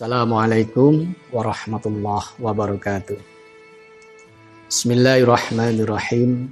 Assalamualaikum 0.00 1.12
warahmatullahi 1.28 2.32
wabarakatuh. 2.40 3.20
Bismillahirrahmanirrahim. 4.72 6.48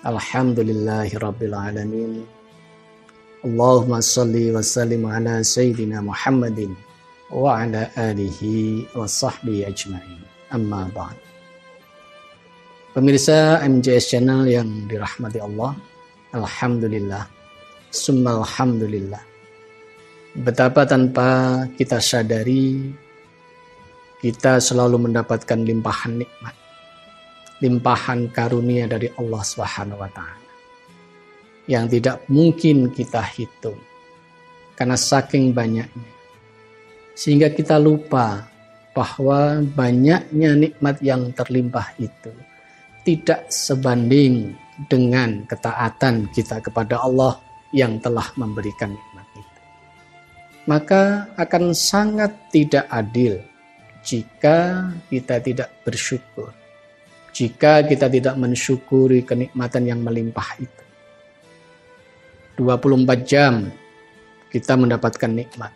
Alhamdulillahi 0.00 1.12
rabbil 1.20 1.52
alamin. 1.52 2.24
Allahumma 3.44 4.00
salli 4.00 4.48
wa 4.48 4.64
sallim 4.64 5.04
ala 5.04 5.44
sayyidina 5.44 6.00
Muhammadin 6.00 6.72
wa 7.28 7.60
ala 7.60 7.92
alihi 8.00 8.88
wa 8.96 9.04
sahbihi 9.04 9.68
ajma'in. 9.68 10.24
Amma 10.48 10.88
ba'd. 10.88 11.20
Pemirsa 12.96 13.60
MJS 13.60 14.08
Channel 14.08 14.48
yang 14.48 14.88
dirahmati 14.88 15.36
Allah, 15.36 15.76
Alhamdulillah, 16.32 17.28
summa 17.92 18.40
Alhamdulillah. 18.40 19.29
Betapa 20.30 20.86
tanpa 20.86 21.62
kita 21.74 21.98
sadari, 21.98 22.86
kita 24.22 24.62
selalu 24.62 25.10
mendapatkan 25.10 25.58
limpahan 25.58 26.22
nikmat, 26.22 26.54
limpahan 27.58 28.30
karunia 28.30 28.86
dari 28.86 29.10
Allah 29.18 29.42
Subhanahu 29.42 29.98
wa 29.98 30.06
Ta'ala 30.06 30.50
yang 31.66 31.90
tidak 31.90 32.22
mungkin 32.30 32.94
kita 32.94 33.26
hitung 33.26 33.78
karena 34.78 34.94
saking 34.94 35.50
banyaknya. 35.50 36.10
Sehingga 37.18 37.50
kita 37.50 37.82
lupa 37.82 38.46
bahwa 38.94 39.66
banyaknya 39.66 40.54
nikmat 40.54 41.02
yang 41.02 41.34
terlimpah 41.34 41.90
itu 41.98 42.30
tidak 43.02 43.50
sebanding 43.50 44.54
dengan 44.86 45.42
ketaatan 45.44 46.30
kita 46.30 46.62
kepada 46.62 47.02
Allah 47.02 47.34
yang 47.74 47.98
telah 47.98 48.30
memberikan 48.38 48.94
nikmat. 48.94 49.19
Maka 50.70 51.34
akan 51.34 51.74
sangat 51.74 52.30
tidak 52.54 52.86
adil 52.86 53.42
jika 54.06 54.86
kita 55.10 55.42
tidak 55.42 55.74
bersyukur. 55.82 56.54
Jika 57.34 57.82
kita 57.82 58.06
tidak 58.06 58.38
mensyukuri 58.38 59.26
kenikmatan 59.26 59.90
yang 59.90 59.98
melimpah 59.98 60.46
itu. 60.62 60.84
24 62.62 63.02
jam 63.26 63.66
kita 64.46 64.78
mendapatkan 64.78 65.30
nikmat. 65.34 65.74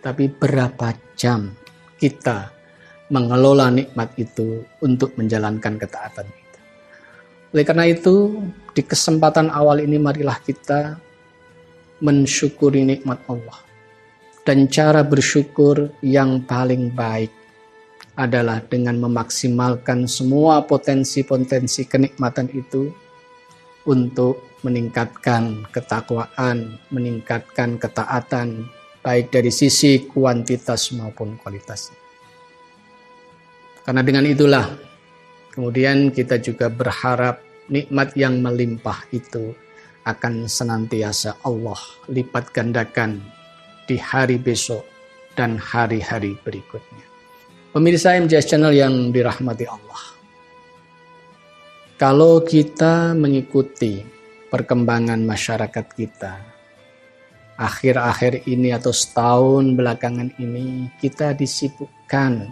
Tapi 0.00 0.32
berapa 0.32 0.96
jam 1.20 1.52
kita 2.00 2.48
mengelola 3.12 3.68
nikmat 3.68 4.16
itu 4.16 4.64
untuk 4.80 5.20
menjalankan 5.20 5.76
ketaatan 5.76 6.24
kita. 6.24 6.60
Oleh 7.52 7.64
karena 7.68 7.84
itu, 7.92 8.40
di 8.72 8.80
kesempatan 8.80 9.52
awal 9.52 9.84
ini 9.84 10.00
marilah 10.00 10.40
kita 10.40 10.96
mensyukuri 12.00 12.88
nikmat 12.88 13.20
Allah. 13.28 13.69
Dan 14.40 14.72
cara 14.72 15.04
bersyukur 15.04 15.92
yang 16.00 16.42
paling 16.48 16.96
baik 16.96 17.30
adalah 18.16 18.60
dengan 18.64 19.00
memaksimalkan 19.00 20.08
semua 20.08 20.64
potensi-potensi 20.64 21.84
kenikmatan 21.88 22.48
itu 22.52 22.92
untuk 23.88 24.60
meningkatkan 24.60 25.64
ketakwaan, 25.72 26.76
meningkatkan 26.92 27.80
ketaatan, 27.80 28.68
baik 29.00 29.32
dari 29.32 29.48
sisi 29.48 30.04
kuantitas 30.04 30.92
maupun 30.92 31.40
kualitas. 31.40 31.92
Karena 33.80 34.04
dengan 34.04 34.28
itulah 34.28 34.68
kemudian 35.56 36.12
kita 36.12 36.36
juga 36.40 36.68
berharap 36.68 37.40
nikmat 37.72 38.12
yang 38.16 38.44
melimpah 38.44 39.08
itu 39.12 39.56
akan 40.04 40.48
senantiasa 40.48 41.40
Allah 41.44 41.80
lipat 42.08 42.52
gandakan 42.52 43.39
di 43.90 43.98
hari 43.98 44.38
besok 44.38 44.86
dan 45.34 45.58
hari-hari 45.58 46.38
berikutnya. 46.46 47.02
Pemirsa 47.74 48.14
MJS 48.14 48.54
Channel 48.54 48.70
yang 48.70 48.94
dirahmati 49.10 49.66
Allah. 49.66 50.02
Kalau 51.98 52.46
kita 52.46 53.18
mengikuti 53.18 53.98
perkembangan 54.50 55.22
masyarakat 55.22 55.86
kita. 55.94 56.34
Akhir-akhir 57.60 58.48
ini 58.48 58.72
atau 58.72 58.90
setahun 58.90 59.76
belakangan 59.76 60.32
ini 60.40 60.88
kita 60.96 61.36
disibukkan 61.36 62.48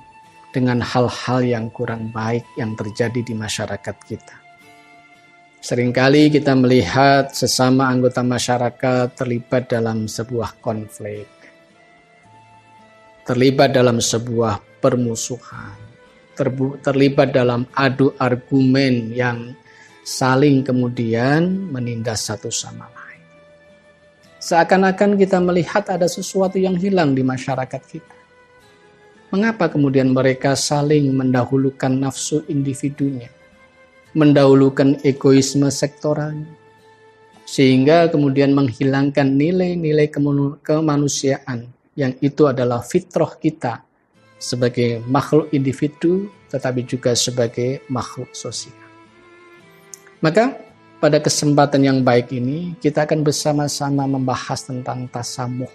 dengan 0.52 0.84
hal-hal 0.84 1.40
yang 1.42 1.72
kurang 1.72 2.12
baik 2.12 2.44
yang 2.60 2.76
terjadi 2.76 3.24
di 3.24 3.32
masyarakat 3.32 3.96
kita. 4.04 4.47
Seringkali 5.58 6.30
kita 6.30 6.54
melihat 6.54 7.34
sesama 7.34 7.90
anggota 7.90 8.22
masyarakat 8.22 9.18
terlibat 9.18 9.66
dalam 9.66 10.06
sebuah 10.06 10.62
konflik, 10.62 11.26
terlibat 13.26 13.74
dalam 13.74 13.98
sebuah 13.98 14.62
permusuhan, 14.78 15.74
terlibat 16.78 17.34
dalam 17.34 17.66
adu 17.74 18.14
argumen 18.22 19.10
yang 19.10 19.50
saling 20.06 20.62
kemudian 20.62 21.68
menindas 21.74 22.30
satu 22.30 22.54
sama 22.54 22.86
lain. 22.94 23.22
Seakan-akan 24.38 25.18
kita 25.18 25.42
melihat 25.42 25.90
ada 25.90 26.06
sesuatu 26.06 26.54
yang 26.54 26.78
hilang 26.78 27.18
di 27.18 27.26
masyarakat 27.26 27.82
kita. 27.82 28.16
Mengapa 29.34 29.68
kemudian 29.68 30.14
mereka 30.14 30.54
saling 30.54 31.10
mendahulukan 31.12 31.92
nafsu 31.92 32.46
individunya, 32.48 33.28
mendahulukan 34.16 35.00
egoisme 35.04 35.68
sektoralnya, 35.68 36.48
sehingga 37.44 38.08
kemudian 38.08 38.52
menghilangkan 38.52 39.24
nilai-nilai 39.24 40.08
kemanusiaan 40.62 41.68
yang 41.98 42.14
itu 42.22 42.46
adalah 42.46 42.84
fitrah 42.84 43.34
kita 43.36 43.82
sebagai 44.38 45.02
makhluk 45.04 45.50
individu, 45.50 46.30
tetapi 46.46 46.86
juga 46.86 47.12
sebagai 47.18 47.82
makhluk 47.90 48.30
sosial. 48.32 48.76
Maka 50.22 50.54
pada 51.02 51.18
kesempatan 51.18 51.82
yang 51.82 51.98
baik 52.06 52.30
ini 52.34 52.78
kita 52.78 53.06
akan 53.06 53.26
bersama-sama 53.26 54.06
membahas 54.06 54.66
tentang 54.66 55.10
tasamuh. 55.10 55.70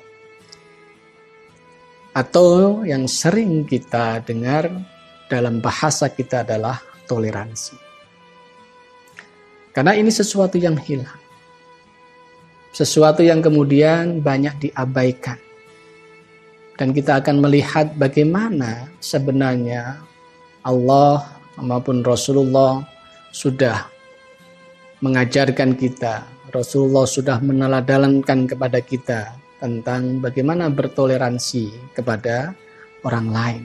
Atau 2.14 2.84
yang 2.86 3.10
sering 3.10 3.66
kita 3.68 4.24
dengar 4.24 4.70
dalam 5.28 5.60
bahasa 5.60 6.08
kita 6.08 6.46
adalah 6.46 6.80
toleransi. 7.10 7.83
Karena 9.74 9.98
ini 9.98 10.14
sesuatu 10.14 10.62
yang 10.62 10.78
hilang. 10.78 11.18
Sesuatu 12.70 13.26
yang 13.26 13.42
kemudian 13.42 14.22
banyak 14.22 14.70
diabaikan. 14.70 15.42
Dan 16.78 16.94
kita 16.94 17.22
akan 17.22 17.42
melihat 17.42 17.94
bagaimana 17.98 18.90
sebenarnya 18.98 20.02
Allah 20.66 21.38
maupun 21.58 22.02
Rasulullah 22.06 22.82
sudah 23.34 23.90
mengajarkan 25.02 25.74
kita. 25.78 26.26
Rasulullah 26.54 27.10
sudah 27.10 27.42
meneladalankan 27.42 28.46
kepada 28.46 28.78
kita 28.78 29.34
tentang 29.58 30.22
bagaimana 30.22 30.70
bertoleransi 30.70 31.94
kepada 31.98 32.54
orang 33.06 33.28
lain. 33.30 33.64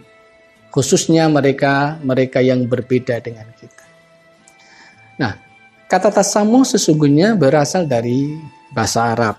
Khususnya 0.73 1.29
mereka 1.33 1.97
mereka 2.01 2.45
yang 2.45 2.69
berbeda 2.69 3.21
dengan 3.25 3.49
kita. 3.57 3.85
Nah, 5.21 5.48
kata 5.89 6.13
tasamu 6.13 6.69
sesungguhnya 6.69 7.33
berasal 7.33 7.89
dari 7.89 8.37
bahasa 8.71 9.17
Arab. 9.17 9.37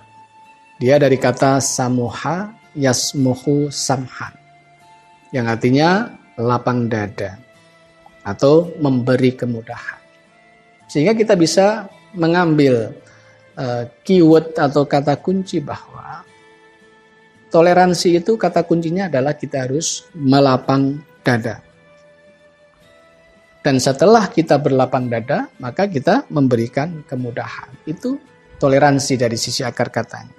Dia 0.82 0.98
dari 0.98 1.16
kata 1.22 1.62
samuha 1.62 2.50
yasmuhu 2.74 3.70
samhan. 3.70 4.34
Yang 5.30 5.46
artinya 5.46 5.90
lapang 6.42 6.90
dada 6.90 7.38
atau 8.26 8.74
memberi 8.82 9.38
kemudahan. 9.38 10.02
Sehingga 10.90 11.14
kita 11.14 11.38
bisa 11.38 11.86
mengambil 12.18 12.98
uh, 13.54 13.86
keyword 14.02 14.58
atau 14.58 14.90
kata 14.90 15.22
kunci 15.22 15.62
bahwa 15.62 16.26
toleransi 17.54 18.18
itu 18.26 18.34
kata 18.42 18.66
kuncinya 18.66 19.06
adalah 19.06 19.38
kita 19.38 19.70
harus 19.70 20.10
melapang 20.18 20.98
dada. 21.22 21.69
Dan 23.60 23.76
setelah 23.78 24.32
kita 24.32 24.56
berlapang 24.56 25.12
dada, 25.12 25.52
maka 25.60 25.86
kita 25.86 26.24
memberikan 26.32 27.04
kemudahan. 27.04 27.68
Itu 27.84 28.16
toleransi 28.56 29.20
dari 29.20 29.36
sisi 29.36 29.68
akar 29.68 29.92
katanya. 29.92 30.36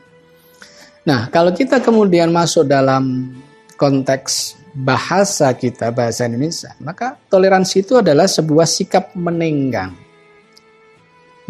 Nah, 1.05 1.28
kalau 1.28 1.52
kita 1.52 1.84
kemudian 1.84 2.32
masuk 2.32 2.64
dalam 2.64 3.34
konteks 3.76 4.56
bahasa 4.72 5.52
kita, 5.52 5.93
bahasa 5.93 6.25
Indonesia, 6.28 6.72
maka 6.81 7.17
toleransi 7.28 7.84
itu 7.84 8.00
adalah 8.00 8.25
sebuah 8.28 8.69
sikap 8.69 9.12
menenggang 9.17 9.93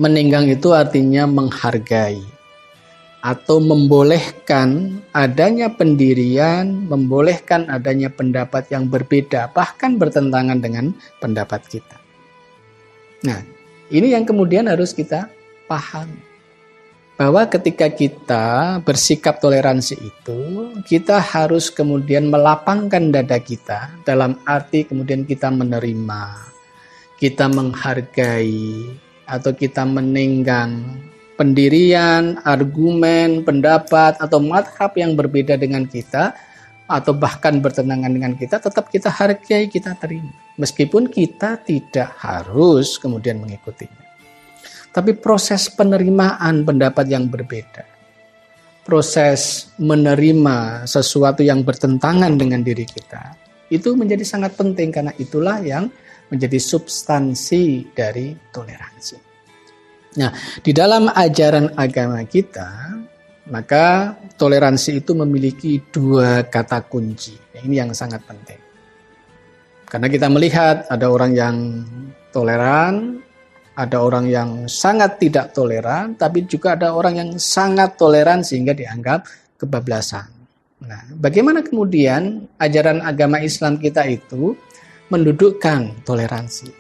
Menenggang 0.01 0.49
itu 0.49 0.73
artinya 0.73 1.29
menghargai 1.29 2.25
atau 3.21 3.61
membolehkan 3.61 5.01
adanya 5.13 5.69
pendirian, 5.69 6.89
membolehkan 6.89 7.69
adanya 7.69 8.09
pendapat 8.09 8.73
yang 8.73 8.89
berbeda, 8.89 9.53
bahkan 9.53 10.01
bertentangan 10.01 10.61
dengan 10.61 10.97
pendapat 11.21 11.61
kita. 11.69 11.97
Nah, 13.29 13.45
ini 13.93 14.17
yang 14.17 14.25
kemudian 14.25 14.65
harus 14.65 14.97
kita 14.97 15.29
paham 15.69 16.09
bahwa 17.21 17.45
ketika 17.45 17.93
kita 17.93 18.81
bersikap 18.81 19.45
toleransi 19.45 20.01
itu, 20.01 20.41
kita 20.89 21.21
harus 21.21 21.69
kemudian 21.69 22.33
melapangkan 22.33 23.13
dada 23.13 23.37
kita 23.37 23.93
dalam 24.09 24.41
arti 24.49 24.89
kemudian 24.89 25.29
kita 25.29 25.53
menerima, 25.53 26.25
kita 27.21 27.53
menghargai, 27.53 28.89
atau 29.31 29.55
kita 29.55 29.87
menenggang 29.87 30.83
pendirian, 31.41 32.37
argumen, 32.45 33.41
pendapat, 33.41 34.21
atau 34.21 34.37
madhab 34.45 34.93
yang 35.01 35.17
berbeda 35.17 35.57
dengan 35.57 35.89
kita, 35.89 36.37
atau 36.85 37.17
bahkan 37.17 37.57
bertentangan 37.65 38.13
dengan 38.13 38.37
kita, 38.37 38.61
tetap 38.61 38.93
kita 38.93 39.09
hargai, 39.09 39.73
kita 39.73 39.97
terima. 39.97 40.37
Meskipun 40.61 41.09
kita 41.09 41.57
tidak 41.65 42.13
harus 42.21 43.01
kemudian 43.01 43.41
mengikutinya 43.41 44.11
tapi 44.91 45.15
proses 45.15 45.71
penerimaan 45.71 46.67
pendapat 46.67 47.07
yang 47.07 47.31
berbeda. 47.31 47.87
Proses 48.83 49.71
menerima 49.79 50.89
sesuatu 50.89 51.47
yang 51.47 51.63
bertentangan 51.63 52.35
dengan 52.35 52.65
diri 52.65 52.83
kita 52.83 53.39
itu 53.71 53.95
menjadi 53.95 54.27
sangat 54.27 54.59
penting 54.59 54.91
karena 54.91 55.15
itulah 55.15 55.63
yang 55.63 55.87
menjadi 56.27 56.59
substansi 56.59 57.95
dari 57.95 58.35
toleransi. 58.51 59.30
Nah, 60.19 60.35
di 60.59 60.75
dalam 60.75 61.07
ajaran 61.07 61.71
agama 61.79 62.27
kita, 62.27 62.99
maka 63.51 64.19
toleransi 64.35 65.03
itu 65.03 65.15
memiliki 65.15 65.79
dua 65.91 66.43
kata 66.47 66.83
kunci. 66.87 67.39
Ini 67.63 67.87
yang 67.87 67.91
sangat 67.95 68.27
penting. 68.27 68.59
Karena 69.87 70.07
kita 70.07 70.27
melihat 70.31 70.87
ada 70.87 71.07
orang 71.11 71.35
yang 71.35 71.57
toleran, 72.31 73.23
ada 73.75 73.99
orang 74.03 74.27
yang 74.31 74.51
sangat 74.71 75.19
tidak 75.19 75.51
toleran, 75.55 76.15
tapi 76.15 76.47
juga 76.47 76.79
ada 76.79 76.95
orang 76.95 77.15
yang 77.19 77.31
sangat 77.39 77.99
toleran 77.99 78.43
sehingga 78.43 78.75
dianggap 78.75 79.27
kebablasan. 79.59 80.31
Nah, 80.87 81.11
bagaimana 81.19 81.61
kemudian 81.61 82.49
ajaran 82.57 83.03
agama 83.05 83.43
Islam 83.43 83.77
kita 83.77 84.07
itu 84.07 84.55
mendudukkan 85.11 86.07
toleransi? 86.07 86.71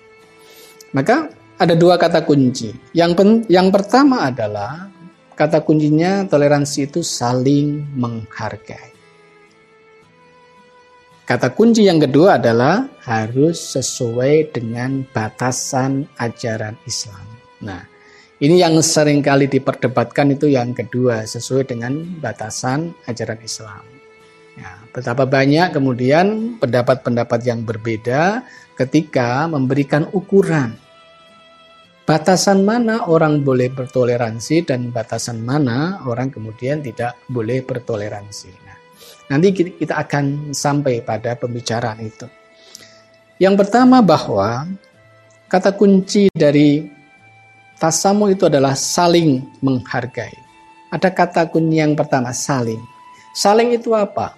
Maka 0.95 1.40
ada 1.61 1.77
dua 1.77 2.01
kata 2.01 2.25
kunci. 2.25 2.73
Yang 2.97 3.13
pen, 3.21 3.29
yang 3.53 3.69
pertama 3.69 4.25
adalah 4.33 4.89
kata 5.37 5.61
kuncinya 5.61 6.25
toleransi 6.25 6.89
itu 6.89 7.05
saling 7.05 7.85
menghargai. 7.93 8.97
Kata 11.29 11.53
kunci 11.55 11.87
yang 11.87 12.01
kedua 12.03 12.41
adalah 12.41 12.91
harus 13.07 13.77
sesuai 13.77 14.51
dengan 14.51 15.05
batasan 15.15 16.09
ajaran 16.19 16.75
Islam. 16.89 17.23
Nah, 17.63 17.87
ini 18.43 18.59
yang 18.59 18.75
sering 18.83 19.23
kali 19.23 19.47
diperdebatkan 19.47 20.35
itu 20.35 20.51
yang 20.51 20.75
kedua, 20.75 21.23
sesuai 21.29 21.71
dengan 21.71 22.19
batasan 22.19 22.91
ajaran 23.07 23.39
Islam. 23.47 23.85
Ya, 24.59 24.75
betapa 24.91 25.23
banyak 25.23 25.71
kemudian 25.71 26.59
pendapat-pendapat 26.59 27.47
yang 27.47 27.63
berbeda 27.63 28.43
ketika 28.75 29.47
memberikan 29.47 30.11
ukuran 30.11 30.75
batasan 32.05 32.67
mana 32.67 33.07
orang 33.07 33.43
boleh 33.43 33.71
bertoleransi 33.71 34.67
dan 34.67 34.91
batasan 34.91 35.41
mana 35.41 36.05
orang 36.05 36.29
kemudian 36.29 36.83
tidak 36.85 37.17
boleh 37.31 37.63
bertoleransi. 37.63 38.51
Nah, 38.67 38.81
Nanti 39.31 39.55
kita 39.55 39.95
akan 39.95 40.51
sampai 40.51 41.07
pada 41.07 41.39
pembicaraan 41.39 42.03
itu. 42.03 42.27
Yang 43.39 43.63
pertama 43.63 44.03
bahwa 44.03 44.67
kata 45.47 45.71
kunci 45.71 46.27
dari 46.35 46.91
tasamu 47.79 48.27
itu 48.27 48.51
adalah 48.51 48.75
saling 48.75 49.47
menghargai. 49.63 50.35
Ada 50.91 51.15
kata 51.15 51.47
kunci 51.47 51.79
yang 51.79 51.95
pertama 51.95 52.35
saling. 52.35 52.83
Saling 53.31 53.71
itu 53.71 53.95
apa? 53.95 54.35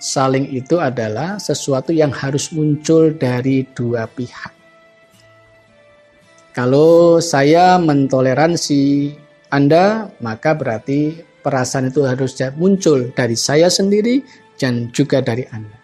Saling 0.00 0.48
itu 0.48 0.80
adalah 0.80 1.36
sesuatu 1.36 1.92
yang 1.92 2.08
harus 2.08 2.48
muncul 2.56 3.12
dari 3.12 3.68
dua 3.76 4.08
pihak. 4.08 4.55
Kalau 6.56 7.20
saya 7.20 7.76
mentoleransi 7.76 9.12
Anda, 9.52 10.08
maka 10.24 10.56
berarti 10.56 11.20
perasaan 11.44 11.92
itu 11.92 12.00
harus 12.08 12.32
muncul 12.56 13.12
dari 13.12 13.36
saya 13.36 13.68
sendiri 13.68 14.24
dan 14.56 14.88
juga 14.88 15.20
dari 15.20 15.44
Anda. 15.52 15.76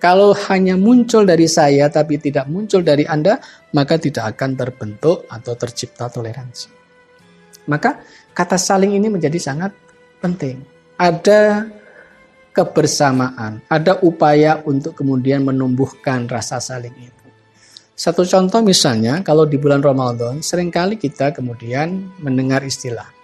Kalau 0.00 0.32
hanya 0.48 0.80
muncul 0.80 1.28
dari 1.28 1.44
saya 1.44 1.92
tapi 1.92 2.16
tidak 2.16 2.48
muncul 2.48 2.80
dari 2.80 3.04
Anda, 3.04 3.36
maka 3.76 4.00
tidak 4.00 4.32
akan 4.32 4.56
terbentuk 4.56 5.28
atau 5.28 5.52
tercipta 5.60 6.08
toleransi. 6.08 6.72
Maka 7.68 8.00
kata 8.32 8.56
saling 8.56 8.96
ini 8.96 9.12
menjadi 9.12 9.36
sangat 9.36 9.76
penting. 10.24 10.64
Ada 10.96 11.68
kebersamaan, 12.56 13.60
ada 13.68 14.00
upaya 14.00 14.64
untuk 14.64 14.96
kemudian 14.96 15.44
menumbuhkan 15.44 16.24
rasa 16.24 16.64
saling 16.64 16.96
itu. 16.96 17.17
Satu 17.98 18.22
contoh 18.22 18.62
misalnya, 18.62 19.26
kalau 19.26 19.42
di 19.42 19.58
bulan 19.58 19.82
Ramadan, 19.82 20.38
sering 20.38 20.70
kali 20.70 20.94
kita 20.94 21.34
kemudian 21.34 22.14
mendengar 22.22 22.62
istilah 22.62 23.18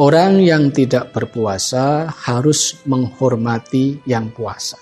Orang 0.00 0.38
yang 0.40 0.70
tidak 0.70 1.10
berpuasa 1.10 2.08
harus 2.08 2.78
menghormati 2.88 4.00
yang 4.08 4.30
puasa. 4.32 4.80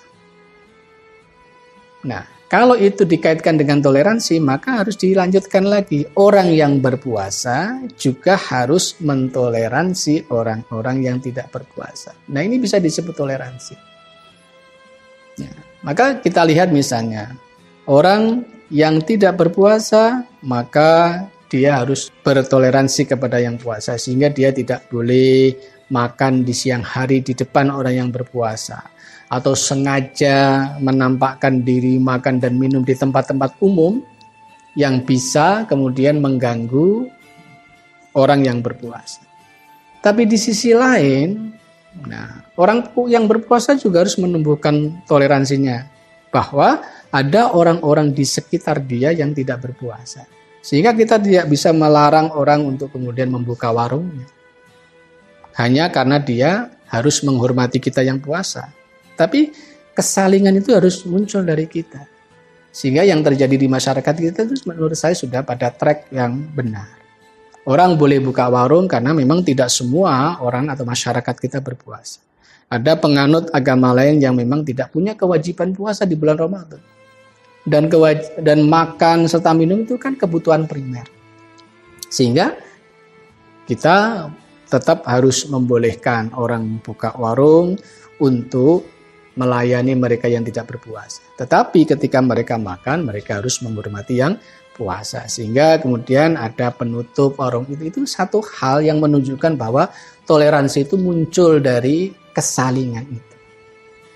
Nah, 2.07 2.23
kalau 2.47 2.79
itu 2.79 3.03
dikaitkan 3.03 3.59
dengan 3.59 3.81
toleransi, 3.83 4.39
maka 4.39 4.79
harus 4.79 4.95
dilanjutkan 4.95 5.67
lagi. 5.67 6.07
Orang 6.13 6.53
yang 6.53 6.77
berpuasa 6.79 7.83
juga 7.99 8.39
harus 8.39 8.95
mentoleransi 9.01 10.31
orang-orang 10.31 11.03
yang 11.03 11.17
tidak 11.19 11.51
berpuasa. 11.51 12.13
Nah, 12.31 12.39
ini 12.39 12.55
bisa 12.55 12.79
disebut 12.79 13.11
toleransi. 13.11 13.75
Ya, 15.41 15.51
maka 15.83 16.21
kita 16.21 16.47
lihat 16.47 16.71
misalnya, 16.71 17.35
orang 17.91 18.47
yang 18.69 19.01
tidak 19.01 19.37
berpuasa, 19.37 20.25
maka 20.45 21.25
dia 21.49 21.81
harus 21.81 22.13
bertoleransi 22.21 23.09
kepada 23.09 23.41
yang 23.41 23.57
puasa 23.57 23.97
sehingga 23.97 24.29
dia 24.29 24.53
tidak 24.53 24.85
boleh 24.93 25.57
makan 25.89 26.45
di 26.45 26.53
siang 26.53 26.85
hari 26.85 27.25
di 27.25 27.33
depan 27.33 27.73
orang 27.73 28.05
yang 28.05 28.09
berpuasa 28.13 28.77
atau 29.29 29.57
sengaja 29.57 30.73
menampakkan 30.77 31.65
diri 31.65 31.97
makan 31.97 32.37
dan 32.37 32.57
minum 32.57 32.85
di 32.85 32.93
tempat-tempat 32.93 33.57
umum 33.65 34.01
yang 34.77 35.01
bisa 35.01 35.65
kemudian 35.65 36.21
mengganggu 36.21 37.09
orang 38.13 38.45
yang 38.45 38.61
berpuasa. 38.61 39.25
Tapi 39.99 40.29
di 40.29 40.37
sisi 40.37 40.71
lain, 40.71 41.51
nah, 42.05 42.45
orang 42.61 42.93
yang 43.09 43.25
berpuasa 43.25 43.73
juga 43.75 44.05
harus 44.05 44.15
menumbuhkan 44.21 45.01
toleransinya 45.09 45.89
bahwa 46.29 46.79
ada 47.09 47.57
orang-orang 47.57 48.13
di 48.13 48.21
sekitar 48.21 48.85
dia 48.85 49.09
yang 49.09 49.33
tidak 49.33 49.65
berpuasa. 49.65 50.29
Sehingga 50.61 50.93
kita 50.93 51.17
tidak 51.17 51.49
bisa 51.49 51.73
melarang 51.73 52.29
orang 52.37 52.61
untuk 52.61 52.93
kemudian 52.93 53.33
membuka 53.33 53.73
warungnya. 53.73 54.29
Hanya 55.57 55.89
karena 55.89 56.21
dia 56.21 56.69
harus 56.85 57.25
menghormati 57.25 57.81
kita 57.81 58.05
yang 58.05 58.21
puasa. 58.21 58.69
Tapi 59.17 59.49
kesalingan 59.97 60.61
itu 60.61 60.71
harus 60.75 61.01
muncul 61.09 61.41
dari 61.41 61.65
kita. 61.65 62.05
Sehingga 62.69 63.01
yang 63.01 63.25
terjadi 63.25 63.57
di 63.57 63.65
masyarakat 63.65 64.13
kita 64.13 64.45
itu 64.45 64.55
menurut 64.69 64.93
saya 64.93 65.17
sudah 65.17 65.41
pada 65.41 65.73
track 65.73 66.13
yang 66.13 66.37
benar. 66.53 67.01
Orang 67.65 67.97
boleh 67.97 68.21
buka 68.21 68.45
warung 68.47 68.85
karena 68.85 69.11
memang 69.11 69.41
tidak 69.41 69.73
semua 69.73 70.37
orang 70.39 70.69
atau 70.69 70.85
masyarakat 70.85 71.35
kita 71.41 71.59
berpuasa. 71.59 72.21
Ada 72.69 72.93
penganut 73.01 73.49
agama 73.49 73.89
lain 73.97 74.21
yang 74.21 74.37
memang 74.37 74.61
tidak 74.61 74.93
punya 74.93 75.17
kewajiban 75.17 75.73
puasa 75.73 76.05
di 76.05 76.13
bulan 76.13 76.37
Ramadan 76.37 76.98
dan 77.69 77.85
kewaj 77.85 78.41
dan 78.41 78.65
makan 78.65 79.29
serta 79.29 79.53
minum 79.53 79.85
itu 79.85 80.01
kan 80.01 80.17
kebutuhan 80.17 80.65
primer. 80.65 81.05
Sehingga 82.09 82.57
kita 83.69 84.27
tetap 84.65 85.05
harus 85.05 85.45
membolehkan 85.45 86.33
orang 86.33 86.81
buka 86.81 87.13
warung 87.13 87.77
untuk 88.17 88.85
melayani 89.37 89.93
mereka 89.95 90.25
yang 90.25 90.43
tidak 90.43 90.73
berpuasa. 90.75 91.21
Tetapi 91.37 91.87
ketika 91.95 92.19
mereka 92.19 92.59
makan, 92.59 93.07
mereka 93.07 93.39
harus 93.39 93.61
menghormati 93.63 94.19
yang 94.19 94.35
puasa. 94.75 95.29
Sehingga 95.31 95.79
kemudian 95.79 96.35
ada 96.35 96.75
penutup 96.75 97.39
warung 97.39 97.63
itu. 97.71 97.87
Itu 97.87 97.99
satu 98.03 98.43
hal 98.59 98.83
yang 98.83 98.99
menunjukkan 98.99 99.55
bahwa 99.55 99.87
toleransi 100.27 100.89
itu 100.89 100.99
muncul 100.99 101.63
dari 101.63 102.11
kesalingan 102.35 103.05
itu. 103.07 103.35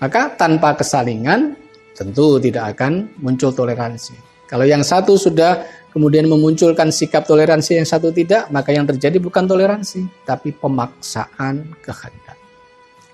Maka 0.02 0.36
tanpa 0.36 0.76
kesalingan, 0.76 1.56
tentu 1.94 2.42
tidak 2.42 2.76
akan 2.76 3.08
muncul 3.22 3.54
toleransi. 3.54 4.18
Kalau 4.44 4.68
yang 4.68 4.84
satu 4.84 5.16
sudah 5.16 5.64
kemudian 5.94 6.26
memunculkan 6.28 6.90
sikap 6.90 7.24
toleransi 7.24 7.80
yang 7.80 7.88
satu 7.88 8.10
tidak, 8.10 8.50
maka 8.50 8.74
yang 8.74 8.84
terjadi 8.84 9.16
bukan 9.22 9.46
toleransi, 9.46 10.26
tapi 10.26 10.52
pemaksaan 10.52 11.74
kehendak. 11.80 12.38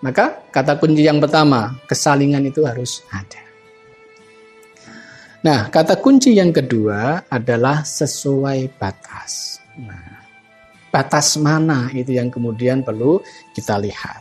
Maka 0.00 0.48
kata 0.48 0.80
kunci 0.80 1.04
yang 1.04 1.20
pertama, 1.20 1.76
kesalingan 1.84 2.48
itu 2.48 2.64
harus 2.64 3.04
ada. 3.12 3.44
Nah, 5.40 5.68
kata 5.72 5.96
kunci 6.00 6.36
yang 6.36 6.52
kedua 6.52 7.24
adalah 7.28 7.84
sesuai 7.84 8.76
batas. 8.76 9.60
Nah, 9.80 10.24
batas 10.92 11.36
mana 11.40 11.88
itu 11.96 12.16
yang 12.16 12.28
kemudian 12.28 12.84
perlu 12.84 13.20
kita 13.56 13.80
lihat. 13.80 14.20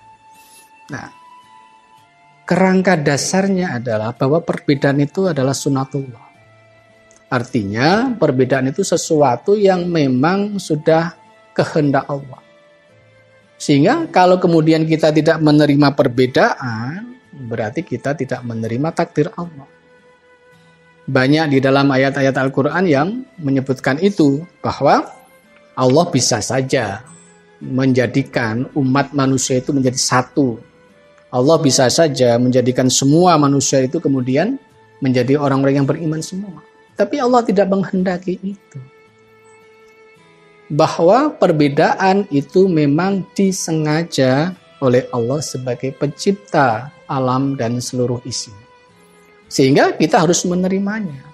Nah, 0.91 1.18
kerangka 2.49 2.97
dasarnya 2.97 3.77
adalah 3.77 4.17
bahwa 4.17 4.41
perbedaan 4.41 4.97
itu 4.97 5.29
adalah 5.29 5.53
sunatullah. 5.53 6.25
Artinya 7.29 8.09
perbedaan 8.17 8.73
itu 8.73 8.81
sesuatu 8.81 9.53
yang 9.53 9.85
memang 9.85 10.57
sudah 10.57 11.13
kehendak 11.53 12.09
Allah. 12.09 12.41
Sehingga 13.61 14.09
kalau 14.09 14.41
kemudian 14.41 14.81
kita 14.89 15.13
tidak 15.13 15.37
menerima 15.37 15.93
perbedaan, 15.93 17.21
berarti 17.45 17.85
kita 17.85 18.17
tidak 18.17 18.41
menerima 18.41 18.89
takdir 18.97 19.29
Allah. 19.37 19.69
Banyak 21.05 21.53
di 21.53 21.59
dalam 21.61 21.85
ayat-ayat 21.85 22.33
Al-Quran 22.33 22.85
yang 22.89 23.07
menyebutkan 23.37 24.01
itu, 24.01 24.41
bahwa 24.57 25.05
Allah 25.77 26.05
bisa 26.09 26.41
saja 26.41 27.05
menjadikan 27.61 28.65
umat 28.73 29.13
manusia 29.13 29.61
itu 29.61 29.69
menjadi 29.69 29.99
satu. 30.01 30.68
Allah 31.29 31.57
bisa 31.61 31.85
saja 31.93 32.41
menjadikan 32.41 32.89
semua 32.89 33.37
manusia 33.37 33.85
itu 33.85 34.01
kemudian 34.01 34.57
menjadi 34.97 35.37
orang-orang 35.37 35.81
yang 35.83 35.87
beriman 35.87 36.21
semua. 36.25 36.65
Tapi 36.97 37.21
Allah 37.21 37.45
tidak 37.45 37.69
menghendaki 37.69 38.41
itu. 38.41 38.79
Bahwa 40.69 41.33
perbedaan 41.33 42.25
itu 42.29 42.65
memang 42.65 43.25
disengaja 43.33 44.53
oleh 44.81 45.05
Allah 45.13 45.39
sebagai 45.41 45.93
pencipta 45.95 46.89
alam 47.05 47.53
dan 47.53 47.77
seluruh 47.77 48.21
isi. 48.25 48.53
Sehingga 49.49 49.97
kita 49.97 50.25
harus 50.25 50.45
menerimanya. 50.45 51.25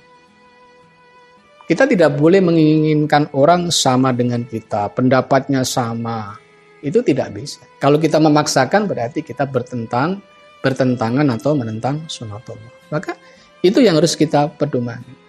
Kita 1.66 1.90
tidak 1.90 2.14
boleh 2.20 2.46
menginginkan 2.46 3.32
orang 3.34 3.74
sama 3.74 4.14
dengan 4.14 4.46
kita, 4.46 4.94
pendapatnya 4.94 5.66
sama. 5.66 6.38
Itu 6.86 7.02
tidak 7.02 7.34
bisa. 7.34 7.66
Kalau 7.82 7.98
kita 7.98 8.22
memaksakan 8.22 8.86
berarti 8.86 9.26
kita 9.26 9.50
bertentang, 9.50 10.22
bertentangan 10.62 11.26
atau 11.34 11.58
menentang 11.58 12.06
sunatullah. 12.06 12.94
Maka 12.94 13.18
itu 13.66 13.82
yang 13.82 13.98
harus 13.98 14.14
kita 14.14 14.54
pedomani 14.54 15.26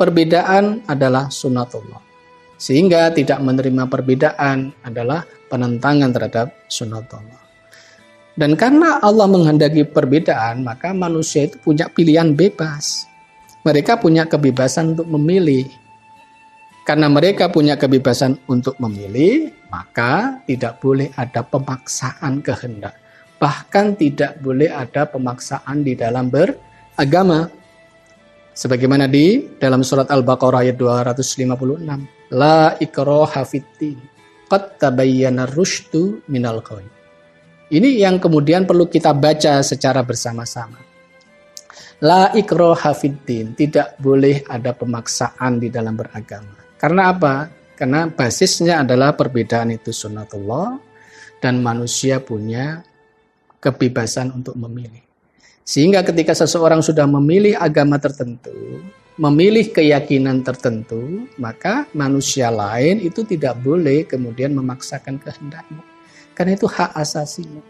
perbedaan 0.00 0.80
adalah 0.88 1.28
sunnatullah. 1.28 2.00
Sehingga 2.56 3.12
tidak 3.12 3.36
menerima 3.44 3.84
perbedaan 3.92 4.72
adalah 4.80 5.28
penentangan 5.52 6.08
terhadap 6.08 6.48
sunnatullah. 6.72 7.36
Dan 8.32 8.56
karena 8.56 8.96
Allah 9.04 9.28
menghendaki 9.28 9.84
perbedaan, 9.84 10.64
maka 10.64 10.96
manusia 10.96 11.44
itu 11.44 11.60
punya 11.60 11.92
pilihan 11.92 12.32
bebas. 12.32 13.04
Mereka 13.60 14.00
punya 14.00 14.24
kebebasan 14.24 14.96
untuk 14.96 15.08
memilih. 15.12 15.68
Karena 16.90 17.06
mereka 17.06 17.46
punya 17.46 17.78
kebebasan 17.78 18.50
untuk 18.50 18.74
memilih, 18.82 19.54
maka 19.70 20.42
tidak 20.42 20.82
boleh 20.82 21.06
ada 21.14 21.46
pemaksaan 21.46 22.42
kehendak. 22.42 22.98
Bahkan 23.38 23.94
tidak 23.94 24.42
boleh 24.42 24.66
ada 24.66 25.06
pemaksaan 25.06 25.86
di 25.86 25.94
dalam 25.94 26.34
beragama. 26.34 27.46
Sebagaimana 28.50 29.06
di 29.06 29.54
dalam 29.62 29.86
surat 29.86 30.10
Al-Baqarah 30.10 30.66
ayat 30.66 30.82
256. 30.82 32.34
La 32.34 32.74
ikraha 32.82 33.46
fiddin. 33.46 34.02
Qad 34.50 34.82
tabayyana 34.82 35.46
rushdu 35.46 36.26
minal 36.26 36.58
ghoi. 36.58 36.82
Ini 37.70 38.02
yang 38.02 38.18
kemudian 38.18 38.66
perlu 38.66 38.90
kita 38.90 39.14
baca 39.14 39.62
secara 39.62 40.02
bersama-sama. 40.02 40.82
La 42.02 42.34
ikraha 42.34 42.90
fiddin. 42.98 43.54
Tidak 43.54 44.02
boleh 44.02 44.42
ada 44.50 44.74
pemaksaan 44.74 45.62
di 45.62 45.70
dalam 45.70 45.94
beragama. 45.94 46.59
Karena 46.80 47.12
apa? 47.12 47.52
Karena 47.76 48.08
basisnya 48.08 48.80
adalah 48.80 49.12
perbedaan 49.12 49.76
itu 49.76 49.92
sunnatullah 49.92 50.80
dan 51.44 51.60
manusia 51.60 52.24
punya 52.24 52.80
kebebasan 53.60 54.32
untuk 54.32 54.56
memilih. 54.56 55.04
Sehingga 55.60 56.00
ketika 56.00 56.32
seseorang 56.32 56.80
sudah 56.80 57.04
memilih 57.04 57.60
agama 57.60 58.00
tertentu, 58.00 58.80
memilih 59.20 59.68
keyakinan 59.68 60.40
tertentu, 60.40 61.28
maka 61.36 61.84
manusia 61.92 62.48
lain 62.48 63.04
itu 63.04 63.28
tidak 63.28 63.60
boleh 63.60 64.08
kemudian 64.08 64.56
memaksakan 64.56 65.20
kehendaknya. 65.20 65.84
Karena 66.32 66.56
itu 66.56 66.64
hak 66.64 66.96
asasinya. 66.96 67.60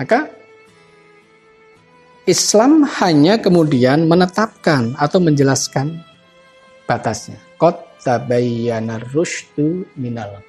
Maka 0.00 0.32
Islam 2.24 2.88
hanya 3.04 3.36
kemudian 3.36 4.08
menetapkan 4.08 4.96
atau 4.96 5.20
menjelaskan 5.20 6.00
batasnya. 6.84 7.40
Qad 7.56 8.04
tabayyana 8.04 9.00
rusydu 9.12 9.88
minal 9.96 10.44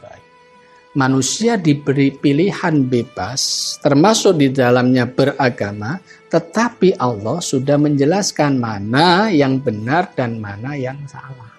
manusia 0.96 1.60
diberi 1.60 2.16
pilihan 2.16 2.88
bebas, 2.88 3.76
termasuk 3.84 4.40
di 4.40 4.48
dalamnya 4.50 5.04
beragama, 5.04 6.00
tetapi 6.32 6.96
Allah 6.96 7.44
sudah 7.44 7.76
menjelaskan 7.76 8.56
mana 8.58 9.28
yang 9.30 9.60
benar 9.60 10.10
dan 10.16 10.40
mana 10.40 10.74
yang 10.80 10.98
salah. 11.06 11.52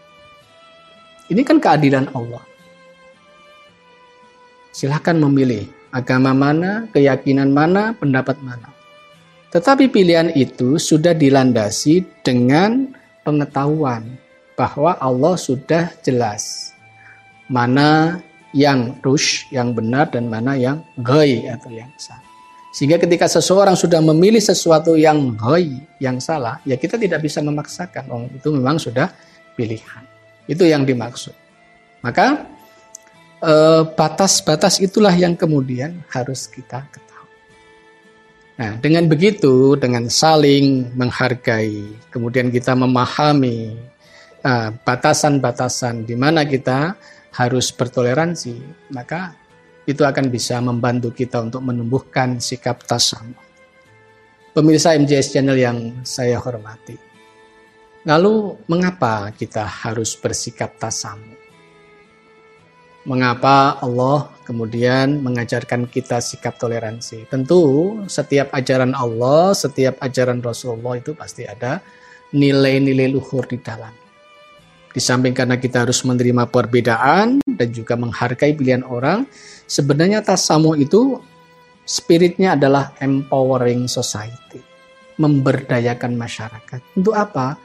Ini 1.29 1.45
kan 1.45 1.61
keadilan 1.61 2.09
Allah. 2.17 2.43
Silahkan 4.73 5.17
memilih 5.17 5.69
agama 5.93 6.33
mana, 6.33 6.89
keyakinan 6.93 7.53
mana, 7.53 7.93
pendapat 7.97 8.41
mana. 8.41 8.73
Tetapi 9.53 9.89
pilihan 9.89 10.33
itu 10.37 10.77
sudah 10.77 11.17
dilandasi 11.17 12.05
dengan 12.21 12.93
pengetahuan 13.25 14.05
bahwa 14.57 14.97
Allah 14.97 15.37
sudah 15.37 15.93
jelas 16.01 16.73
mana 17.47 18.19
yang 18.57 18.97
rush, 19.05 19.47
yang 19.53 19.77
benar 19.77 20.09
dan 20.09 20.33
mana 20.33 20.57
yang 20.57 20.81
ghai 20.99 21.45
atau 21.47 21.69
yang 21.69 21.93
salah. 22.01 22.25
Sehingga 22.73 23.01
ketika 23.01 23.29
seseorang 23.29 23.77
sudah 23.77 24.01
memilih 24.01 24.41
sesuatu 24.41 24.97
yang 24.97 25.37
ghai, 25.37 25.81
yang 26.01 26.21
salah, 26.21 26.61
ya 26.65 26.77
kita 26.77 26.97
tidak 26.97 27.25
bisa 27.25 27.45
memaksakan. 27.45 28.05
Oh, 28.13 28.29
itu 28.29 28.49
memang 28.53 28.81
sudah 28.81 29.13
pilihan. 29.57 30.05
Itu 30.49 30.65
yang 30.65 30.85
dimaksud. 30.89 31.33
Maka 32.01 32.49
eh, 33.41 33.83
batas-batas 33.93 34.81
itulah 34.81 35.13
yang 35.13 35.37
kemudian 35.37 36.01
harus 36.13 36.49
kita 36.49 36.85
ketahui. 36.93 37.37
Nah, 38.57 38.73
dengan 38.81 39.05
begitu, 39.09 39.77
dengan 39.77 40.09
saling 40.09 40.97
menghargai, 40.97 41.97
kemudian 42.09 42.49
kita 42.49 42.73
memahami 42.73 43.77
batasan-batasan 44.85 46.03
uh, 46.03 46.05
di 46.05 46.15
mana 46.19 46.45
kita 46.45 46.97
harus 47.37 47.69
bertoleransi, 47.73 48.89
maka 48.93 49.37
itu 49.87 50.03
akan 50.03 50.27
bisa 50.33 50.59
membantu 50.59 51.15
kita 51.15 51.45
untuk 51.47 51.63
menumbuhkan 51.63 52.43
sikap 52.43 52.83
tasamu. 52.83 53.39
Pemirsa 54.57 54.97
MJS 54.97 55.37
Channel 55.37 55.59
yang 55.61 55.79
saya 56.03 56.41
hormati. 56.41 56.97
Lalu 58.07 58.57
mengapa 58.71 59.29
kita 59.35 59.67
harus 59.67 60.17
bersikap 60.17 60.79
tasamu? 60.81 61.35
Mengapa 63.07 63.79
Allah 63.79 64.31
kemudian 64.43 65.23
mengajarkan 65.23 65.87
kita 65.87 66.19
sikap 66.19 66.59
toleransi? 66.59 67.29
Tentu 67.31 67.95
setiap 68.11 68.51
ajaran 68.51 68.95
Allah, 68.95 69.55
setiap 69.55 69.99
ajaran 70.03 70.43
Rasulullah 70.43 70.99
itu 70.99 71.15
pasti 71.15 71.47
ada 71.47 71.79
nilai-nilai 72.35 73.11
luhur 73.13 73.47
di 73.47 73.63
dalam. 73.63 74.06
Di 74.97 75.05
samping 75.05 75.37
karena 75.37 75.61
kita 75.61 75.85
harus 75.85 76.01
menerima 76.09 76.49
perbedaan 76.49 77.45
dan 77.45 77.69
juga 77.69 78.01
menghargai 78.01 78.57
pilihan 78.57 78.81
orang, 78.81 79.29
sebenarnya 79.69 80.25
tasamu 80.25 80.73
itu 80.73 81.21
spiritnya 81.85 82.57
adalah 82.57 82.97
empowering 83.05 83.93
society, 83.93 84.65
memberdayakan 85.21 86.17
masyarakat. 86.17 86.81
Untuk 86.97 87.13
apa? 87.13 87.61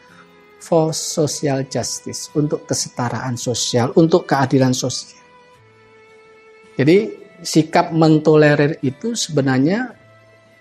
For 0.59 0.91
social 0.91 1.63
justice, 1.71 2.27
untuk 2.35 2.67
kesetaraan 2.67 3.39
sosial, 3.39 3.95
untuk 3.95 4.27
keadilan 4.27 4.75
sosial. 4.75 5.23
Jadi 6.75 7.15
sikap 7.39 7.95
mentolerir 7.95 8.75
itu 8.83 9.15
sebenarnya 9.15 9.95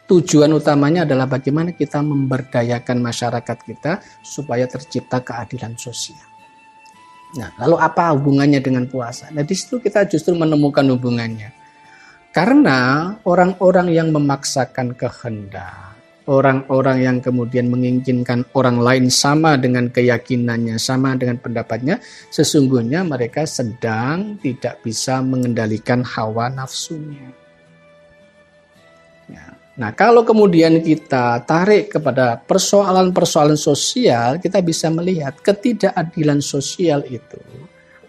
tujuan 0.06 0.54
utamanya 0.54 1.02
adalah 1.02 1.26
bagaimana 1.26 1.74
kita 1.74 1.98
memberdayakan 1.98 3.02
masyarakat 3.02 3.58
kita 3.66 3.98
supaya 4.22 4.70
tercipta 4.70 5.18
keadilan 5.18 5.74
sosial. 5.74 6.29
Nah, 7.38 7.54
lalu 7.62 7.76
apa 7.78 8.10
hubungannya 8.18 8.58
dengan 8.58 8.90
puasa? 8.90 9.30
Nah, 9.30 9.46
di 9.46 9.54
situ 9.54 9.78
kita 9.78 10.06
justru 10.10 10.34
menemukan 10.34 10.82
hubungannya. 10.90 11.54
Karena 12.30 13.10
orang-orang 13.26 13.90
yang 13.90 14.14
memaksakan 14.14 14.94
kehendak, 14.94 15.98
orang-orang 16.30 17.02
yang 17.02 17.16
kemudian 17.18 17.66
menginginkan 17.66 18.46
orang 18.54 18.78
lain 18.78 19.10
sama 19.10 19.58
dengan 19.58 19.90
keyakinannya, 19.90 20.78
sama 20.78 21.18
dengan 21.18 21.42
pendapatnya, 21.42 21.98
sesungguhnya 22.30 23.02
mereka 23.02 23.46
sedang 23.50 24.38
tidak 24.38 24.78
bisa 24.86 25.18
mengendalikan 25.22 26.06
hawa 26.06 26.46
nafsunya. 26.50 27.39
Nah, 29.80 29.96
kalau 29.96 30.28
kemudian 30.28 30.84
kita 30.84 31.40
tarik 31.48 31.96
kepada 31.96 32.36
persoalan-persoalan 32.36 33.56
sosial, 33.56 34.36
kita 34.36 34.60
bisa 34.60 34.92
melihat 34.92 35.40
ketidakadilan 35.40 36.44
sosial 36.44 37.00
itu 37.08 37.40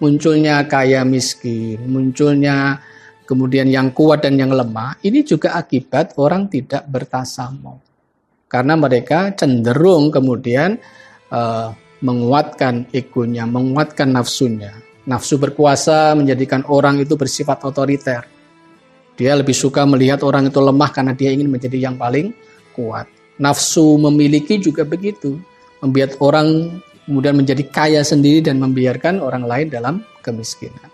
munculnya 0.01 0.65
kaya 0.65 1.05
miskin, 1.05 1.77
munculnya 1.85 2.81
kemudian 3.29 3.69
yang 3.69 3.93
kuat 3.93 4.25
dan 4.25 4.35
yang 4.35 4.49
lemah, 4.49 4.97
ini 5.05 5.21
juga 5.21 5.53
akibat 5.55 6.17
orang 6.17 6.49
tidak 6.49 6.83
bertasamu. 6.89 7.77
Karena 8.49 8.75
mereka 8.75 9.31
cenderung 9.31 10.11
kemudian 10.11 10.75
uh, 11.31 11.71
menguatkan 12.03 12.89
egonya, 12.91 13.47
menguatkan 13.47 14.11
nafsunya. 14.11 14.75
Nafsu 15.07 15.39
berkuasa 15.39 16.17
menjadikan 16.17 16.67
orang 16.67 16.99
itu 16.99 17.15
bersifat 17.15 17.63
otoriter. 17.63 18.27
Dia 19.19 19.35
lebih 19.37 19.53
suka 19.53 19.83
melihat 19.83 20.23
orang 20.23 20.47
itu 20.47 20.59
lemah 20.59 20.89
karena 20.89 21.13
dia 21.15 21.29
ingin 21.31 21.51
menjadi 21.51 21.77
yang 21.77 21.95
paling 21.99 22.31
kuat. 22.73 23.07
Nafsu 23.41 23.97
memiliki 23.97 24.61
juga 24.61 24.85
begitu, 24.85 25.37
membuat 25.81 26.15
orang 26.21 26.79
kemudian 27.05 27.35
menjadi 27.35 27.63
kaya 27.67 28.01
sendiri 28.05 28.39
dan 28.45 28.61
membiarkan 28.61 29.19
orang 29.19 29.43
lain 29.43 29.67
dalam 29.67 29.95
kemiskinan. 30.23 30.87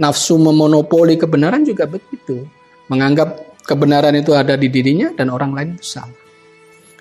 Nafsu 0.00 0.40
memonopoli 0.40 1.20
kebenaran 1.20 1.66
juga 1.66 1.84
begitu, 1.84 2.46
menganggap 2.88 3.60
kebenaran 3.66 4.14
itu 4.16 4.32
ada 4.32 4.56
di 4.56 4.72
dirinya 4.72 5.12
dan 5.12 5.30
orang 5.30 5.52
lain 5.52 5.68
itu 5.76 5.98
sama. 5.98 6.16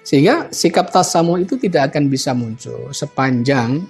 Sehingga 0.01 0.50
sikap 0.50 0.89
tasamu 0.89 1.38
itu 1.38 1.62
tidak 1.62 1.93
akan 1.93 2.10
bisa 2.10 2.34
muncul 2.34 2.89
sepanjang 2.89 3.86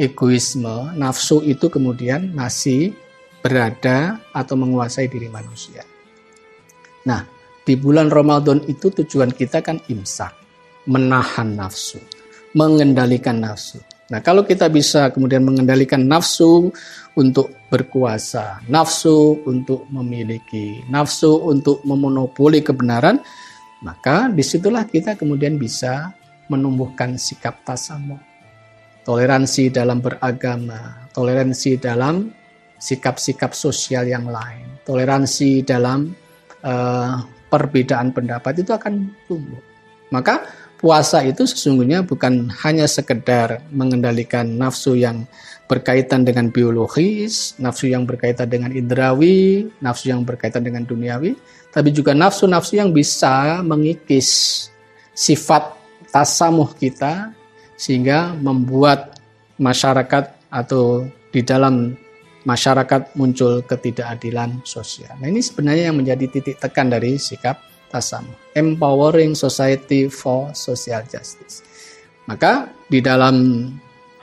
egoisme, 0.00 0.96
nafsu 0.96 1.44
itu 1.44 1.68
kemudian 1.68 2.32
masih 2.32 2.92
berada 3.46 4.18
atau 4.34 4.58
menguasai 4.58 5.06
diri 5.06 5.30
manusia. 5.30 5.86
Nah, 7.06 7.22
di 7.62 7.78
bulan 7.78 8.10
Ramadan 8.10 8.66
itu 8.66 8.90
tujuan 8.90 9.30
kita 9.30 9.62
kan 9.62 9.78
imsak, 9.86 10.34
menahan 10.90 11.54
nafsu 11.54 12.02
mengendalikan 12.56 13.36
nafsu. 13.36 13.76
Nah, 14.08 14.24
kalau 14.24 14.48
kita 14.48 14.72
bisa 14.72 15.12
kemudian 15.12 15.44
mengendalikan 15.44 16.00
nafsu 16.00 16.72
untuk 17.12 17.52
berkuasa, 17.68 18.64
nafsu 18.72 19.44
untuk 19.44 19.84
memiliki, 19.92 20.80
nafsu 20.88 21.36
untuk 21.44 21.84
memonopoli 21.84 22.64
kebenaran, 22.64 23.20
maka 23.84 24.32
di 24.32 24.40
situlah 24.40 24.88
kita 24.88 25.20
kemudian 25.20 25.60
bisa 25.60 26.16
menumbuhkan 26.48 27.20
sikap 27.20 27.60
tasamu. 27.66 28.16
Toleransi 29.04 29.74
dalam 29.74 30.00
beragama, 30.00 31.10
toleransi 31.12 31.78
dalam 31.78 32.30
sikap-sikap 32.76 33.56
sosial 33.56 34.08
yang 34.08 34.28
lain, 34.28 34.80
toleransi 34.84 35.64
dalam 35.64 36.12
uh, 36.64 37.24
perbedaan 37.48 38.12
pendapat 38.12 38.60
itu 38.60 38.72
akan 38.74 39.10
tumbuh. 39.24 39.60
Maka 40.12 40.46
puasa 40.76 41.24
itu 41.24 41.48
sesungguhnya 41.48 42.04
bukan 42.04 42.52
hanya 42.62 42.84
sekedar 42.86 43.64
mengendalikan 43.72 44.46
nafsu 44.46 44.94
yang 44.94 45.24
berkaitan 45.66 46.22
dengan 46.22 46.52
biologis, 46.52 47.58
nafsu 47.58 47.90
yang 47.90 48.06
berkaitan 48.06 48.46
dengan 48.46 48.70
indrawi, 48.70 49.66
nafsu 49.82 50.14
yang 50.14 50.22
berkaitan 50.22 50.62
dengan 50.62 50.86
duniawi, 50.86 51.34
tapi 51.74 51.90
juga 51.90 52.14
nafsu-nafsu 52.14 52.78
yang 52.78 52.94
bisa 52.94 53.60
mengikis 53.66 54.70
sifat 55.10 55.74
tasamuh 56.14 56.70
kita 56.76 57.34
sehingga 57.74 58.32
membuat 58.38 59.18
masyarakat 59.58 60.32
atau 60.48 61.04
di 61.34 61.42
dalam 61.42 61.98
masyarakat 62.46 63.18
muncul 63.18 63.66
ketidakadilan 63.66 64.62
sosial. 64.62 65.18
Nah 65.18 65.26
ini 65.26 65.42
sebenarnya 65.42 65.90
yang 65.90 65.98
menjadi 65.98 66.30
titik 66.30 66.62
tekan 66.62 66.86
dari 66.86 67.18
sikap 67.18 67.58
tasamuh. 67.90 68.32
Empowering 68.54 69.34
Society 69.34 70.06
for 70.06 70.54
Social 70.54 71.02
Justice. 71.10 71.66
Maka 72.30 72.70
di 72.86 73.02
dalam 73.02 73.66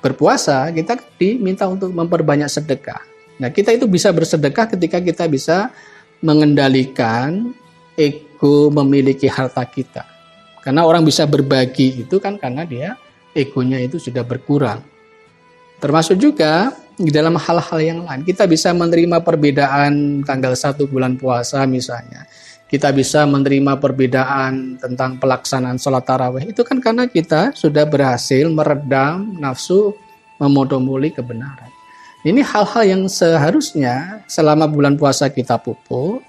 berpuasa 0.04 0.68
kita 0.72 1.00
diminta 1.16 1.68
untuk 1.68 1.92
memperbanyak 1.96 2.52
sedekah. 2.52 3.00
Nah, 3.40 3.50
kita 3.50 3.72
itu 3.72 3.88
bisa 3.88 4.12
bersedekah 4.12 4.68
ketika 4.76 5.00
kita 5.00 5.26
bisa 5.32 5.72
mengendalikan 6.20 7.56
ego 7.96 8.68
memiliki 8.72 9.32
harta 9.32 9.64
kita. 9.64 10.04
Karena 10.60 10.84
orang 10.84 11.04
bisa 11.04 11.24
berbagi 11.28 12.04
itu 12.04 12.20
kan 12.20 12.36
karena 12.40 12.64
dia 12.64 12.96
egonya 13.36 13.80
itu 13.80 14.00
sudah 14.00 14.24
berkurang. 14.24 14.93
Termasuk 15.84 16.16
juga 16.16 16.72
di 16.96 17.12
dalam 17.12 17.36
hal-hal 17.36 17.80
yang 17.84 18.00
lain. 18.08 18.24
Kita 18.24 18.48
bisa 18.48 18.72
menerima 18.72 19.20
perbedaan 19.20 20.24
tanggal 20.24 20.56
satu 20.56 20.88
bulan 20.88 21.20
puasa 21.20 21.68
misalnya 21.68 22.24
kita 22.74 22.90
bisa 22.90 23.22
menerima 23.30 23.78
perbedaan 23.78 24.82
tentang 24.82 25.22
pelaksanaan 25.22 25.78
sholat 25.78 26.10
tarawih 26.10 26.50
itu 26.50 26.66
kan 26.66 26.82
karena 26.82 27.06
kita 27.06 27.54
sudah 27.54 27.86
berhasil 27.86 28.50
meredam 28.50 29.38
nafsu 29.38 29.94
memodomuli 30.42 31.14
kebenaran. 31.14 31.70
Ini 32.26 32.42
hal-hal 32.42 32.84
yang 32.88 33.04
seharusnya 33.06 34.26
selama 34.26 34.66
bulan 34.66 34.98
puasa 34.98 35.30
kita 35.30 35.62
pupuk, 35.62 36.26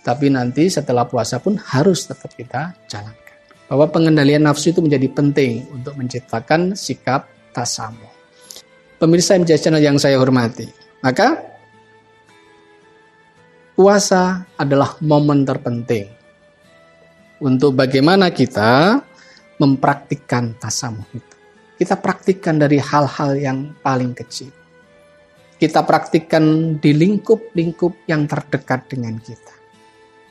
tapi 0.00 0.32
nanti 0.32 0.72
setelah 0.72 1.04
puasa 1.04 1.36
pun 1.44 1.60
harus 1.60 2.08
tetap 2.08 2.32
kita 2.32 2.72
jalankan. 2.88 3.36
Bahwa 3.68 3.84
pengendalian 3.92 4.48
nafsu 4.48 4.72
itu 4.72 4.80
menjadi 4.80 5.12
penting 5.12 5.68
untuk 5.76 5.92
menciptakan 6.00 6.72
sikap 6.72 7.28
tasamu. 7.52 8.11
Pemirsa 9.02 9.34
MJ 9.34 9.58
Channel 9.58 9.82
yang 9.82 9.98
saya 9.98 10.14
hormati, 10.14 10.70
maka 11.02 11.42
puasa 13.74 14.46
adalah 14.54 14.94
momen 15.02 15.42
terpenting 15.42 16.06
untuk 17.42 17.74
bagaimana 17.74 18.30
kita 18.30 19.02
mempraktikkan 19.58 20.54
tasamuh 20.54 21.02
itu. 21.10 21.34
Kita 21.82 21.98
praktikkan 21.98 22.62
dari 22.62 22.78
hal-hal 22.78 23.34
yang 23.42 23.74
paling 23.82 24.14
kecil. 24.14 24.54
Kita 25.58 25.82
praktikkan 25.82 26.78
di 26.78 26.94
lingkup-lingkup 26.94 28.06
yang 28.06 28.30
terdekat 28.30 28.86
dengan 28.86 29.18
kita. 29.18 29.54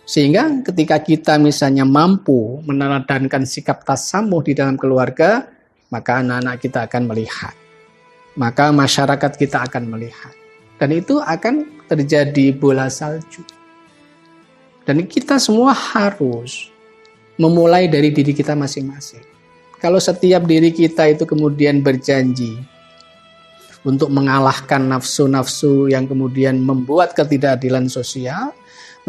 Sehingga 0.08 0.48
ketika 0.64 0.96
kita 1.04 1.36
misalnya 1.36 1.84
mampu 1.84 2.64
meneladankan 2.64 3.44
sikap 3.44 3.84
tasamuh 3.84 4.40
di 4.40 4.56
dalam 4.56 4.80
keluarga, 4.80 5.44
maka 5.92 6.24
anak-anak 6.24 6.56
kita 6.64 6.88
akan 6.88 7.12
melihat. 7.12 7.61
Maka 8.40 8.72
masyarakat 8.72 9.36
kita 9.36 9.68
akan 9.68 9.92
melihat. 9.92 10.32
Dan 10.80 10.96
itu 10.96 11.20
akan 11.20 11.86
terjadi 11.86 12.56
bola 12.56 12.88
salju. 12.88 13.44
Dan 14.88 15.06
kita 15.06 15.38
semua 15.38 15.76
harus 15.76 16.72
memulai 17.38 17.86
dari 17.86 18.10
diri 18.10 18.34
kita 18.34 18.58
masing-masing. 18.58 19.22
Kalau 19.82 19.98
setiap 19.98 20.46
diri 20.46 20.70
kita 20.70 21.10
itu 21.10 21.26
kemudian 21.26 21.82
berjanji 21.82 22.62
untuk 23.82 24.14
mengalahkan 24.14 24.86
nafsu-nafsu 24.86 25.90
yang 25.90 26.06
kemudian 26.06 26.62
membuat 26.62 27.18
ketidakadilan 27.18 27.90
sosial, 27.90 28.54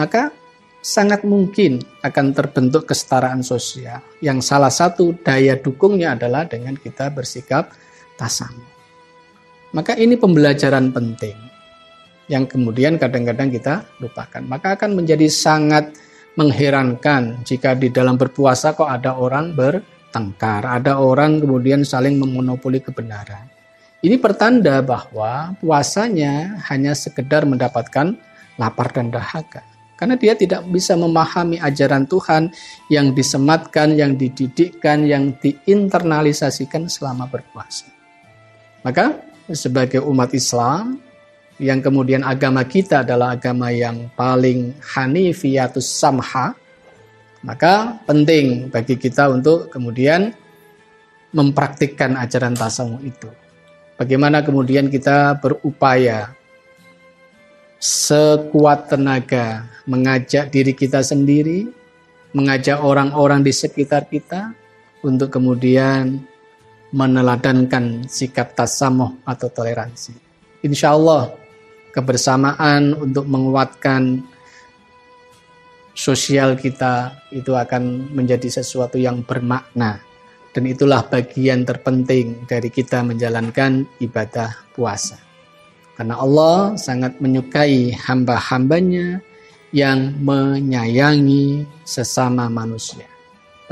maka 0.00 0.32
sangat 0.80 1.28
mungkin 1.28 1.84
akan 2.00 2.32
terbentuk 2.32 2.88
kesetaraan 2.88 3.44
sosial. 3.44 4.00
Yang 4.24 4.48
salah 4.48 4.72
satu 4.72 5.12
daya 5.20 5.60
dukungnya 5.60 6.16
adalah 6.16 6.48
dengan 6.48 6.72
kita 6.72 7.12
bersikap 7.12 7.70
tasamu. 8.16 8.71
Maka 9.72 9.96
ini 9.96 10.20
pembelajaran 10.20 10.92
penting 10.92 11.36
yang 12.28 12.44
kemudian 12.44 13.00
kadang-kadang 13.00 13.48
kita 13.48 13.88
lupakan. 14.00 14.44
Maka 14.44 14.76
akan 14.76 15.00
menjadi 15.00 15.26
sangat 15.32 15.96
mengherankan 16.36 17.40
jika 17.44 17.76
di 17.76 17.92
dalam 17.92 18.16
berpuasa 18.16 18.72
kok 18.72 18.88
ada 18.88 19.16
orang 19.16 19.52
bertengkar, 19.52 20.64
ada 20.64 20.96
orang 21.00 21.40
kemudian 21.40 21.84
saling 21.84 22.16
memonopoli 22.16 22.80
kebenaran. 22.80 23.48
Ini 24.02 24.18
pertanda 24.18 24.82
bahwa 24.82 25.54
puasanya 25.62 26.58
hanya 26.68 26.92
sekedar 26.92 27.46
mendapatkan 27.46 28.18
lapar 28.58 28.90
dan 28.90 29.08
dahaga. 29.08 29.62
Karena 29.94 30.18
dia 30.18 30.34
tidak 30.34 30.66
bisa 30.66 30.98
memahami 30.98 31.62
ajaran 31.62 32.10
Tuhan 32.10 32.50
yang 32.90 33.14
disematkan, 33.14 33.94
yang 33.94 34.18
dididikkan, 34.18 35.06
yang 35.06 35.30
diinternalisasikan 35.38 36.90
selama 36.90 37.30
berpuasa. 37.30 37.86
Maka 38.82 39.31
sebagai 39.50 40.04
umat 40.06 40.30
Islam, 40.30 41.02
yang 41.58 41.82
kemudian 41.82 42.22
agama 42.22 42.62
kita 42.62 43.02
adalah 43.02 43.34
agama 43.34 43.70
yang 43.74 44.10
paling 44.14 44.74
hanifiyatus 44.82 45.86
samha, 45.86 46.54
maka 47.42 47.98
penting 48.06 48.70
bagi 48.70 48.94
kita 48.94 49.30
untuk 49.30 49.70
kemudian 49.70 50.34
mempraktikkan 51.34 52.14
ajaran 52.18 52.54
tasawuf 52.54 53.02
itu. 53.02 53.28
Bagaimana 53.98 54.42
kemudian 54.42 54.90
kita 54.90 55.38
berupaya 55.38 56.34
sekuat 57.82 58.94
tenaga 58.94 59.66
mengajak 59.86 60.50
diri 60.54 60.70
kita 60.70 61.02
sendiri, 61.02 61.66
mengajak 62.30 62.78
orang-orang 62.78 63.42
di 63.42 63.50
sekitar 63.50 64.06
kita 64.06 64.54
untuk 65.02 65.34
kemudian 65.34 66.22
meneladankan 66.92 68.04
sikap 68.06 68.52
tasamuh 68.52 69.16
atau 69.24 69.48
toleransi. 69.48 70.12
Insya 70.62 70.94
Allah 70.94 71.32
kebersamaan 71.92 72.94
untuk 72.96 73.26
menguatkan 73.26 74.22
sosial 75.92 76.56
kita 76.56 77.12
itu 77.32 77.52
akan 77.52 78.12
menjadi 78.16 78.62
sesuatu 78.62 78.96
yang 78.96 79.20
bermakna 79.24 80.00
dan 80.52 80.64
itulah 80.68 81.04
bagian 81.08 81.64
terpenting 81.64 82.44
dari 82.44 82.68
kita 82.68 83.00
menjalankan 83.04 83.88
ibadah 84.00 84.52
puasa. 84.76 85.16
Karena 85.96 86.20
Allah 86.20 86.76
sangat 86.76 87.20
menyukai 87.20 87.92
hamba-hambanya 87.92 89.20
yang 89.72 90.12
menyayangi 90.20 91.64
sesama 91.84 92.48
manusia. 92.52 93.11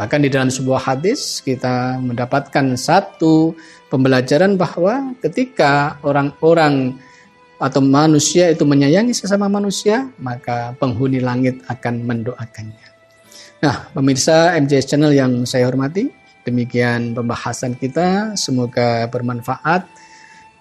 Bahkan 0.01 0.25
di 0.25 0.33
dalam 0.33 0.49
sebuah 0.49 0.81
hadis 0.81 1.45
kita 1.45 2.01
mendapatkan 2.01 2.73
satu 2.73 3.53
pembelajaran 3.93 4.57
bahwa 4.57 5.13
ketika 5.21 6.01
orang-orang 6.01 6.97
atau 7.61 7.85
manusia 7.85 8.49
itu 8.49 8.65
menyayangi 8.65 9.13
sesama 9.13 9.45
manusia, 9.53 10.09
maka 10.17 10.73
penghuni 10.81 11.21
langit 11.21 11.61
akan 11.69 12.09
mendoakannya. 12.09 12.89
Nah, 13.61 13.93
pemirsa 13.93 14.57
MJS 14.57 14.89
Channel 14.89 15.13
yang 15.13 15.45
saya 15.45 15.69
hormati, 15.69 16.09
demikian 16.49 17.13
pembahasan 17.13 17.77
kita. 17.77 18.33
Semoga 18.41 19.05
bermanfaat, 19.05 19.85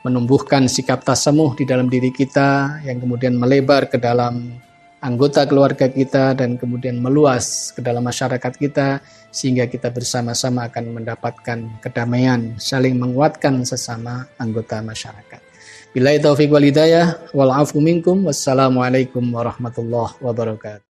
menumbuhkan 0.03 0.67
sikap 0.67 1.07
tasamuh 1.07 1.55
di 1.55 1.63
dalam 1.63 1.87
diri 1.87 2.11
kita 2.11 2.83
yang 2.83 2.99
kemudian 2.99 3.39
melebar 3.39 3.87
ke 3.87 3.95
dalam 3.95 4.59
anggota 4.99 5.47
keluarga 5.47 5.87
kita 5.87 6.35
dan 6.35 6.59
kemudian 6.59 6.99
meluas 6.99 7.71
ke 7.71 7.79
dalam 7.79 8.03
masyarakat 8.03 8.53
kita 8.55 8.99
sehingga 9.31 9.65
kita 9.67 9.89
bersama-sama 9.91 10.67
akan 10.67 11.01
mendapatkan 11.01 11.59
kedamaian, 11.79 12.55
saling 12.59 12.95
menguatkan 12.99 13.63
sesama 13.63 14.27
anggota 14.39 14.83
masyarakat. 14.83 15.41
Bila 15.89 16.13
taufiq 16.21 16.53
wal 16.53 16.67
hidayah 16.69 17.17
wal 17.33 17.49
afu 17.49 17.81
minkum 17.81 18.29
wassalamualaikum 18.29 19.25
warahmatullahi 19.25 20.21
wabarakatuh. 20.21 20.85